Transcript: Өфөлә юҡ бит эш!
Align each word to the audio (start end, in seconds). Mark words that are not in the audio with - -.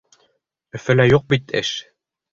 Өфөлә 0.79 1.05
юҡ 1.11 1.29
бит 1.35 1.57
эш! 1.61 1.75